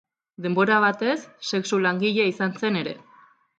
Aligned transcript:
Denbora 0.45 0.77
batez 0.85 1.17
sexu 1.51 1.81
langilea 1.85 2.27
izan 2.33 2.59
zen 2.65 2.83
ere. 2.83 2.99